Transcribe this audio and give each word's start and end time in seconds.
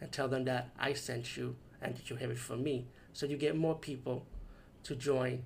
and 0.00 0.10
tell 0.12 0.28
them 0.28 0.44
that 0.44 0.70
I 0.78 0.92
sent 0.92 1.36
you 1.36 1.56
and 1.80 1.96
that 1.96 2.10
you 2.10 2.16
have 2.16 2.30
it 2.30 2.38
from 2.38 2.62
me. 2.62 2.86
So 3.12 3.26
you 3.26 3.36
get 3.36 3.56
more 3.56 3.74
people 3.74 4.26
to 4.84 4.94
join 4.94 5.44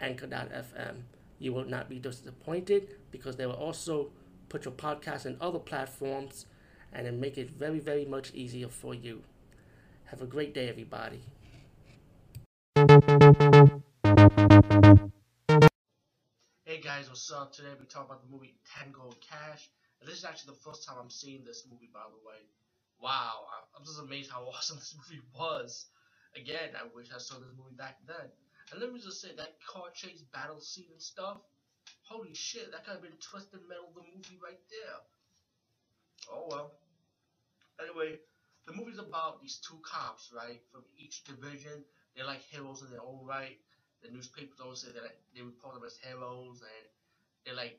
Anchor.fm. 0.00 1.02
You 1.38 1.52
will 1.52 1.64
not 1.64 1.88
be 1.88 1.98
disappointed 1.98 2.88
because 3.10 3.36
they 3.36 3.46
will 3.46 3.54
also 3.54 4.10
put 4.48 4.64
your 4.64 4.74
podcast 4.74 5.26
in 5.26 5.36
other 5.40 5.58
platforms 5.58 6.46
and 6.92 7.06
then 7.06 7.20
make 7.20 7.38
it 7.38 7.50
very, 7.50 7.78
very 7.80 8.04
much 8.04 8.32
easier 8.34 8.68
for 8.68 8.94
you. 8.94 9.22
Have 10.06 10.20
a 10.20 10.26
great 10.26 10.52
day, 10.52 10.68
everybody. 10.68 11.22
Hey 16.64 16.80
guys, 16.80 17.08
what's 17.08 17.30
up? 17.32 17.52
Today 17.52 17.68
we 17.78 17.86
talk 17.86 18.06
about 18.06 18.22
the 18.22 18.30
movie 18.30 18.54
Tango 18.76 19.10
Cash. 19.20 19.70
This 20.04 20.18
is 20.18 20.24
actually 20.24 20.54
the 20.54 20.60
first 20.60 20.86
time 20.86 20.96
I'm 21.00 21.10
seeing 21.10 21.44
this 21.44 21.66
movie, 21.70 21.88
by 21.92 22.00
the 22.10 22.28
way. 22.28 22.40
Wow, 23.02 23.50
I'm 23.76 23.84
just 23.84 23.98
amazed 23.98 24.30
how 24.30 24.42
awesome 24.54 24.78
this 24.78 24.94
movie 24.96 25.22
was. 25.34 25.86
Again, 26.36 26.70
I 26.78 26.86
wish 26.94 27.08
I 27.14 27.18
saw 27.18 27.34
this 27.34 27.50
movie 27.58 27.74
back 27.76 27.98
then. 28.06 28.30
And 28.70 28.80
let 28.80 28.92
me 28.92 29.00
just 29.00 29.20
say, 29.20 29.34
that 29.36 29.58
car 29.66 29.90
chase 29.92 30.22
battle 30.32 30.60
scene 30.60 30.86
and 30.92 31.02
stuff, 31.02 31.38
holy 32.02 32.32
shit, 32.32 32.70
that 32.70 32.84
could 32.84 32.92
have 32.92 33.02
been 33.02 33.18
Twisted 33.20 33.60
Metal 33.68 33.90
the 33.94 34.02
movie 34.14 34.38
right 34.42 34.60
there. 34.70 34.98
Oh 36.30 36.46
well. 36.48 36.70
Anyway, 37.80 38.18
the 38.66 38.72
movie's 38.72 39.00
about 39.00 39.42
these 39.42 39.58
two 39.58 39.80
cops, 39.82 40.30
right, 40.34 40.60
from 40.70 40.82
each 40.96 41.24
division. 41.24 41.82
They're 42.14 42.24
like 42.24 42.42
heroes 42.48 42.82
in 42.82 42.90
their 42.90 43.02
own 43.02 43.26
right. 43.26 43.58
The 44.02 44.10
newspapers 44.10 44.60
always 44.62 44.80
say 44.80 44.92
that 44.94 45.02
they 45.34 45.42
report 45.42 45.74
them 45.74 45.84
as 45.84 45.98
heroes, 45.98 46.62
and 46.62 46.86
they're 47.44 47.56
like 47.56 47.78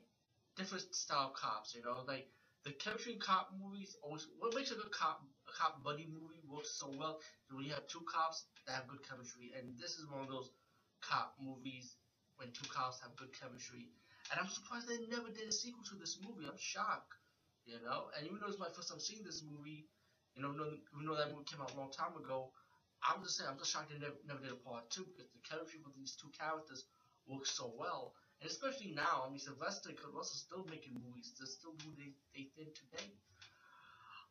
different 0.57 0.93
style 0.93 1.31
cops, 1.33 1.73
you 1.73 1.81
know, 1.81 2.03
like 2.07 2.27
the 2.65 2.71
chemistry 2.73 3.15
cop 3.19 3.49
movies 3.59 3.95
always 4.03 4.25
what 4.39 4.55
makes 4.55 4.71
a 4.71 4.75
good 4.75 4.91
cop 4.91 5.19
a 5.47 5.51
cop 5.53 5.83
buddy 5.83 6.07
movie 6.11 6.41
works 6.47 6.71
so 6.77 6.91
well 6.97 7.19
is 7.49 7.55
when 7.55 7.65
you 7.65 7.73
have 7.73 7.87
two 7.87 8.03
cops 8.11 8.43
that 8.67 8.73
have 8.75 8.87
good 8.87 9.03
chemistry, 9.07 9.51
and 9.57 9.77
this 9.79 9.97
is 9.97 10.07
one 10.07 10.21
of 10.21 10.29
those 10.29 10.49
cop 11.01 11.33
movies 11.39 11.95
when 12.37 12.49
two 12.51 12.67
cops 12.69 12.99
have 13.01 13.15
good 13.15 13.31
chemistry. 13.37 13.87
And 14.31 14.39
I'm 14.39 14.47
surprised 14.47 14.87
they 14.87 14.97
never 15.07 15.29
did 15.29 15.47
a 15.47 15.51
sequel 15.53 15.83
to 15.89 15.95
this 15.95 16.17
movie. 16.21 16.47
I'm 16.47 16.57
shocked, 16.57 17.13
you 17.65 17.79
know. 17.83 18.07
And 18.15 18.25
even 18.25 18.39
though 18.39 18.47
it's 18.47 18.59
my 18.59 18.69
first 18.73 18.89
time 18.89 18.99
seeing 18.99 19.23
this 19.23 19.43
movie, 19.43 19.85
you 20.35 20.41
know, 20.41 20.53
even 20.95 21.05
though 21.05 21.15
that 21.17 21.29
movie 21.29 21.45
came 21.45 21.61
out 21.61 21.73
a 21.73 21.77
long 21.77 21.91
time 21.91 22.15
ago, 22.15 22.49
I'm 23.03 23.21
just 23.23 23.37
saying 23.37 23.49
I'm 23.51 23.57
just 23.59 23.71
shocked 23.71 23.89
they 23.91 23.99
never, 23.99 24.15
never 24.25 24.39
did 24.39 24.51
a 24.51 24.55
part 24.55 24.89
two 24.89 25.03
because 25.05 25.27
the 25.33 25.39
chemistry 25.47 25.79
with 25.83 25.93
these 25.95 26.15
two 26.19 26.31
characters 26.37 26.85
works 27.27 27.51
so 27.55 27.71
well. 27.75 28.13
And 28.43 28.51
especially 28.51 28.91
now, 28.91 29.23
I 29.25 29.29
mean, 29.29 29.39
Sylvester 29.39 29.91
Russell 30.11 30.37
still 30.37 30.65
making 30.69 30.95
movies. 31.01 31.31
They're 31.37 31.47
still 31.47 31.71
doing 31.79 31.95
they, 31.97 32.11
they 32.35 32.49
did 32.57 32.75
today. 32.75 33.13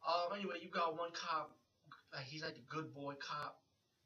Um, 0.06 0.32
anyway, 0.34 0.58
you 0.60 0.68
got 0.68 0.96
one 0.96 1.12
cop. 1.12 1.50
Uh, 2.12 2.18
he's 2.18 2.42
like 2.42 2.54
the 2.54 2.60
good 2.68 2.92
boy 2.92 3.14
cop. 3.14 3.56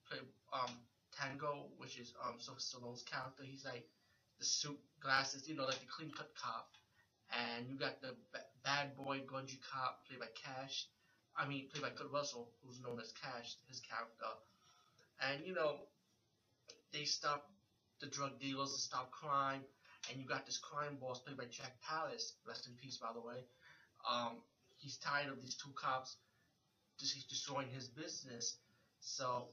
Play 0.08 0.18
um 0.52 0.78
Tango, 1.12 1.70
which 1.76 1.96
is 1.96 2.12
um 2.24 2.36
Stallone's 2.38 3.02
character. 3.02 3.42
He's 3.42 3.64
like 3.64 3.84
the 4.38 4.44
suit, 4.44 4.78
glasses, 5.00 5.48
you 5.48 5.54
know, 5.56 5.64
like 5.64 5.80
the 5.80 5.86
clean 5.86 6.12
cut 6.12 6.30
cop. 6.40 6.68
And 7.30 7.68
you 7.68 7.76
got 7.76 8.00
the 8.00 8.14
bad 8.62 8.94
boy 8.94 9.20
grungy 9.20 9.58
cop 9.60 10.06
played 10.06 10.20
by 10.20 10.28
Cash. 10.40 10.86
I 11.36 11.46
mean, 11.46 11.66
played 11.68 11.82
by 11.82 11.90
Kurt 11.90 12.10
Russell, 12.12 12.50
who's 12.62 12.78
known 12.80 13.00
as 13.00 13.12
Cash, 13.12 13.56
his 13.68 13.80
character. 13.80 14.32
And 15.20 15.44
you 15.44 15.52
know, 15.52 15.86
they 16.92 17.04
stop 17.04 17.44
the 18.00 18.06
drug 18.06 18.38
dealers, 18.40 18.72
they 18.72 18.78
stop 18.78 19.10
crime 19.10 19.64
and 20.10 20.20
you 20.20 20.26
got 20.26 20.46
this 20.46 20.58
crime 20.58 20.98
boss 21.00 21.20
played 21.20 21.36
by 21.36 21.44
Jack 21.50 21.74
Palance, 21.82 22.32
rest 22.46 22.66
in 22.66 22.74
peace, 22.80 22.98
by 22.98 23.12
the 23.14 23.20
way. 23.20 23.44
Um, 24.08 24.42
he's 24.78 24.98
tired 24.98 25.28
of 25.28 25.40
these 25.42 25.56
two 25.56 25.70
cops 25.74 26.16
just 26.98 27.28
destroying 27.28 27.68
his 27.68 27.88
business, 27.88 28.56
so 29.00 29.48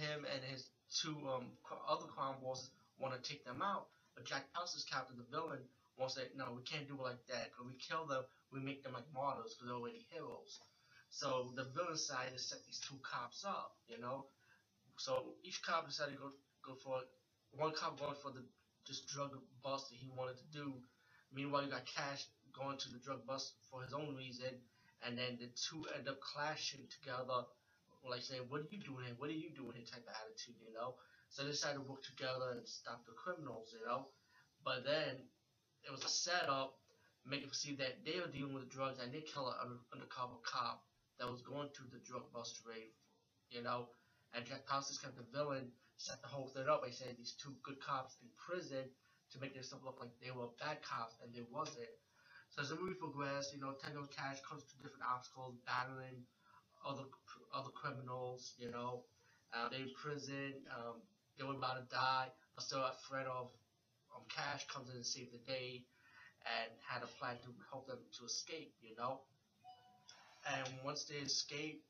him 0.00 0.24
and 0.32 0.40
his 0.44 0.70
two 0.88 1.16
um, 1.28 1.52
other 1.88 2.06
crime 2.06 2.36
bosses 2.42 2.70
want 2.98 3.12
to 3.12 3.20
take 3.28 3.44
them 3.44 3.60
out. 3.62 3.88
But 4.14 4.24
Jack 4.24 4.48
Palance's 4.54 4.84
captain, 4.84 5.16
the 5.16 5.28
villain, 5.28 5.60
wants 5.98 6.14
to 6.14 6.20
say, 6.20 6.26
no, 6.36 6.52
we 6.56 6.62
can't 6.62 6.88
do 6.88 6.94
it 6.94 7.02
like 7.02 7.26
that. 7.28 7.52
When 7.58 7.68
we 7.68 7.76
kill 7.76 8.06
them, 8.06 8.24
we 8.52 8.60
make 8.60 8.82
them 8.82 8.92
like 8.92 9.08
martyrs 9.12 9.54
because 9.54 9.68
they're 9.68 9.76
already 9.76 10.06
heroes. 10.10 10.60
So 11.10 11.52
the 11.56 11.68
villain 11.76 11.96
side 11.96 12.32
is 12.34 12.48
set 12.48 12.64
these 12.64 12.80
two 12.80 12.96
cops 13.04 13.44
up, 13.44 13.76
you 13.88 14.00
know. 14.00 14.26
So 14.96 15.36
each 15.44 15.60
cop 15.62 15.86
decided 15.86 16.16
to 16.16 16.20
go 16.20 16.30
go 16.64 16.74
for 16.80 17.00
one 17.52 17.72
cop 17.72 17.98
going 17.98 18.16
for 18.22 18.30
the 18.30 18.44
just 18.86 19.08
drug 19.08 19.30
bust 19.62 19.90
that 19.90 19.96
he 19.96 20.08
wanted 20.16 20.36
to 20.38 20.48
do. 20.52 20.74
Meanwhile, 21.32 21.64
you 21.64 21.70
got 21.70 21.86
Cash 21.86 22.26
going 22.52 22.78
to 22.78 22.88
the 22.90 22.98
drug 22.98 23.26
bust 23.26 23.54
for 23.70 23.82
his 23.82 23.92
own 23.92 24.14
reason, 24.16 24.52
and 25.02 25.16
then 25.16 25.38
the 25.40 25.48
two 25.56 25.84
end 25.96 26.08
up 26.08 26.20
clashing 26.20 26.86
together, 26.90 27.46
like 28.04 28.22
saying, 28.22 28.48
"What 28.48 28.62
are 28.62 28.70
you 28.70 28.80
doing 28.80 29.06
here? 29.06 29.14
What 29.16 29.30
are 29.30 29.32
you 29.32 29.50
doing 29.50 29.72
here?" 29.74 29.86
type 29.86 30.06
of 30.06 30.14
attitude, 30.14 30.60
you 30.60 30.72
know. 30.72 30.96
So 31.30 31.42
they 31.42 31.50
decided 31.50 31.80
to 31.80 31.88
work 31.88 32.02
together 32.02 32.50
and 32.52 32.68
stop 32.68 33.06
the 33.06 33.12
criminals, 33.12 33.72
you 33.72 33.84
know. 33.86 34.08
But 34.64 34.84
then 34.84 35.16
it 35.82 35.90
was 35.90 36.04
a 36.04 36.08
setup, 36.08 36.76
making 37.24 37.48
it 37.48 37.54
see 37.54 37.74
that 37.76 38.04
they 38.04 38.20
were 38.20 38.28
dealing 38.28 38.54
with 38.54 38.68
drugs 38.68 38.98
and 38.98 39.12
they 39.12 39.22
killed 39.22 39.54
an 39.62 39.78
undercover 39.92 40.36
cop 40.44 40.84
that 41.18 41.30
was 41.30 41.40
going 41.42 41.70
to 41.74 41.82
the 41.90 41.98
drug 42.04 42.30
bust 42.32 42.60
raid, 42.66 42.92
you 43.50 43.62
know. 43.62 43.88
And 44.34 44.44
Jack 44.46 44.66
Palance's 44.66 44.98
kind 44.98 45.12
of 45.16 45.24
the 45.24 45.36
villain 45.36 45.70
set 45.96 46.20
the 46.22 46.28
whole 46.28 46.48
thing 46.48 46.68
up 46.68 46.82
by 46.82 46.90
saying 46.90 47.14
these 47.18 47.32
two 47.32 47.54
good 47.62 47.78
cops 47.80 48.16
in 48.22 48.28
prison 48.36 48.88
to 49.32 49.38
make 49.38 49.54
themselves 49.54 49.84
look 49.84 49.98
like 50.00 50.10
they 50.20 50.30
were 50.30 50.48
bad 50.60 50.82
cops 50.82 51.16
and 51.22 51.32
they 51.32 51.42
wasn't. 51.50 51.92
So 52.50 52.62
as 52.62 52.68
the 52.68 52.76
movie 52.76 52.94
progressed, 52.94 53.52
you 53.52 53.60
know, 53.60 53.72
Tango 53.72 54.04
Cash 54.14 54.40
comes 54.48 54.64
to 54.64 54.76
different 54.82 55.04
obstacles, 55.08 55.56
battling 55.66 56.22
other 56.84 57.04
other 57.54 57.70
criminals, 57.70 58.52
you 58.58 58.70
know. 58.70 59.02
Uh, 59.52 59.68
they're 59.68 59.80
in 59.80 59.90
prison, 59.94 60.52
um, 60.72 60.96
they 61.38 61.44
were 61.44 61.54
about 61.54 61.76
to 61.76 61.84
die, 61.94 62.28
but 62.54 62.64
still 62.64 62.80
a 62.80 62.92
threat 63.08 63.26
of 63.26 63.48
um, 64.14 64.22
Cash 64.28 64.66
comes 64.66 64.88
in 64.90 64.96
and 64.96 65.06
saves 65.06 65.30
the 65.32 65.38
day 65.50 65.84
and 66.44 66.70
had 66.86 67.02
a 67.02 67.06
plan 67.18 67.36
to 67.44 67.52
help 67.70 67.86
them 67.86 67.98
to 68.18 68.24
escape, 68.24 68.72
you 68.80 68.94
know. 68.96 69.20
And 70.46 70.68
once 70.84 71.04
they 71.04 71.16
escape, 71.16 71.82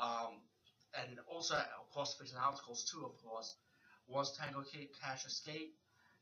um, 0.00 0.40
also 1.42 1.58
of 1.58 1.90
course 1.90 2.14
facing 2.14 2.38
obstacles 2.38 2.84
too. 2.86 3.02
Of 3.04 3.18
course, 3.18 3.56
once 4.06 4.30
Tango 4.38 4.62
Kid 4.62 4.86
Cash 4.94 5.26
escape, 5.26 5.74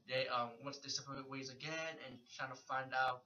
they 0.08 0.24
um 0.32 0.48
once 0.64 0.78
they 0.80 0.88
separate 0.88 1.28
ways 1.28 1.50
again 1.50 1.92
and 2.08 2.16
trying 2.36 2.48
to 2.48 2.56
find 2.64 2.88
out 2.96 3.20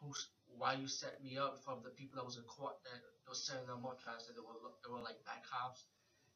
who's 0.00 0.28
why 0.44 0.74
you 0.74 0.86
set 0.86 1.24
me 1.24 1.38
up 1.38 1.56
from 1.64 1.80
the 1.82 1.88
people 1.96 2.16
that 2.20 2.24
was 2.24 2.36
in 2.36 2.44
court 2.44 2.76
that 2.84 3.00
was 3.26 3.40
setting 3.46 3.64
them 3.66 3.80
up 3.88 3.96
trying 4.04 4.18
to 4.18 4.24
say 4.24 4.32
they 4.36 4.44
were 4.44 4.60
they 4.84 4.92
were 4.92 5.00
like 5.00 5.16
bad 5.24 5.40
cops. 5.48 5.84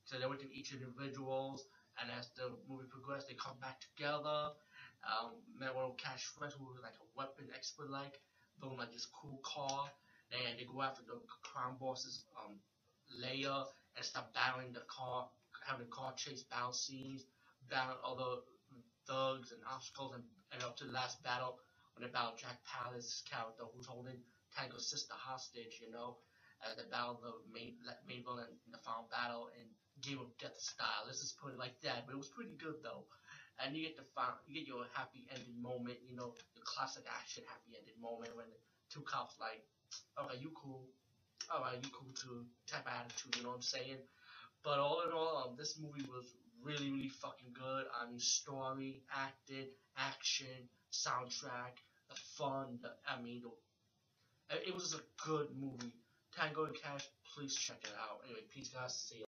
So 0.04 0.16
they 0.18 0.26
went 0.26 0.40
to 0.40 0.48
each 0.54 0.72
individuals, 0.72 1.66
and 2.00 2.08
as 2.10 2.30
the 2.36 2.48
movie 2.68 2.88
progressed, 2.88 3.28
they 3.28 3.34
come 3.36 3.58
back 3.60 3.80
together. 3.80 4.52
Um, 5.04 5.36
of 5.76 5.96
Cash 5.98 6.24
friends 6.24 6.54
who 6.58 6.64
was 6.64 6.78
like 6.82 6.96
a 6.98 7.06
weapon 7.14 7.46
expert, 7.54 7.90
like 7.90 8.18
building 8.58 8.78
like 8.78 8.92
this 8.92 9.06
cool 9.06 9.38
car, 9.44 9.90
and 10.32 10.58
they 10.58 10.64
go 10.64 10.82
after 10.82 11.02
the 11.06 11.20
crime 11.42 11.76
bosses, 11.78 12.24
um, 12.42 12.58
Leia 13.22 13.66
and 13.96 14.04
start 14.04 14.26
battling 14.34 14.72
the 14.72 14.84
car, 14.88 15.26
having 15.66 15.84
the 15.86 15.91
car 15.91 16.12
chase 16.16 16.44
battle 16.50 16.72
scenes, 16.72 17.24
battling 17.68 17.98
all 18.04 18.16
the 18.16 18.38
thugs 19.06 19.50
and 19.53 19.60
obstacles, 19.71 20.15
and, 20.15 20.24
and 20.53 20.62
up 20.62 20.76
to 20.76 20.84
the 20.84 20.92
last 20.92 21.22
battle 21.22 21.56
when 21.94 22.03
they 22.03 22.10
battle 22.12 22.34
Jack 22.36 22.59
Palance's 22.65 23.22
character 23.28 23.65
who's 23.72 23.86
holding 23.86 24.21
Tango's 24.54 24.88
sister 24.88 25.15
hostage, 25.16 25.78
you 25.80 25.91
know, 25.91 26.16
as 26.65 26.76
they 26.76 26.84
battle 26.91 27.18
the 27.21 27.32
main, 27.53 27.74
main 28.06 28.22
in 28.22 28.72
the 28.72 28.78
final 28.84 29.06
battle 29.10 29.48
in 29.59 29.66
Game 30.03 30.18
of 30.18 30.28
Death 30.38 30.59
style. 30.59 31.04
Let's 31.06 31.21
just 31.21 31.38
put 31.38 31.53
it 31.53 31.59
like 31.59 31.74
that, 31.82 32.04
but 32.06 32.12
it 32.12 32.18
was 32.18 32.28
pretty 32.28 32.54
good 32.59 32.76
though. 32.82 33.04
And 33.59 33.74
you 33.74 33.82
get 33.82 33.97
the 33.97 34.04
final, 34.15 34.36
you 34.44 34.54
get 34.54 34.66
your 34.66 34.84
happy 34.92 35.24
ending 35.32 35.60
moment, 35.60 35.97
you 36.04 36.15
know, 36.15 36.32
the 36.54 36.60
classic 36.65 37.04
action 37.09 37.42
happy 37.47 37.72
ending 37.76 37.97
moment 38.00 38.36
when 38.36 38.47
the 38.48 38.56
two 38.92 39.03
cops 39.03 39.36
like, 39.41 39.62
okay, 40.21 40.36
you 40.38 40.50
cool, 40.54 40.86
all 41.53 41.63
right, 41.63 41.78
you 41.83 41.91
cool 41.91 42.13
too 42.15 42.45
type 42.66 42.87
attitude, 42.87 43.37
you 43.37 43.43
know 43.43 43.51
what 43.51 43.57
I'm 43.57 43.63
saying? 43.63 43.98
But 44.65 44.78
all 44.78 45.03
in 45.07 45.13
all, 45.13 45.47
um, 45.48 45.57
this 45.57 45.78
movie 45.81 46.07
was 46.09 46.34
really, 46.63 46.91
really 46.91 47.09
fucking 47.09 47.53
good. 47.54 47.84
I 47.95 48.09
mean, 48.09 48.19
story, 48.19 49.03
acting, 49.15 49.66
action, 49.97 50.69
soundtrack, 50.93 51.78
the 52.09 52.16
fun, 52.37 52.78
the, 52.83 52.91
I 53.07 53.22
mean, 53.22 53.43
the, 53.43 54.57
it 54.66 54.75
was 54.75 54.95
a 54.95 55.27
good 55.27 55.48
movie. 55.59 55.93
Tango 56.37 56.65
and 56.65 56.75
Cash, 56.75 57.09
please 57.34 57.54
check 57.54 57.78
it 57.83 57.95
out. 57.98 58.21
Anyway, 58.25 58.43
peace 58.53 58.69
guys, 58.69 58.95
see 58.95 59.19
you. 59.19 59.25